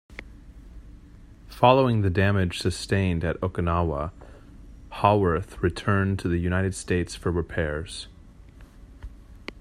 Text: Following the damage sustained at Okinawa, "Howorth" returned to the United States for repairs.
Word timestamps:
Following 1.49 2.01
the 2.01 2.09
damage 2.09 2.57
sustained 2.57 3.23
at 3.23 3.39
Okinawa, 3.39 4.09
"Howorth" 4.93 5.61
returned 5.61 6.17
to 6.17 6.27
the 6.27 6.39
United 6.39 6.73
States 6.73 7.13
for 7.13 7.29
repairs. 7.31 8.07